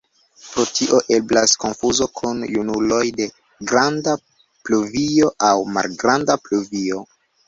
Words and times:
Pro 0.43 0.63
tio 0.77 0.99
eblas 1.15 1.51
konfuzo 1.63 2.07
kun 2.19 2.39
junuloj 2.53 3.01
de 3.19 3.27
Granda 3.73 4.15
pluvio 4.71 5.29
aŭ 5.49 5.53
Malgranda 5.77 6.37
pluvio. 6.47 7.03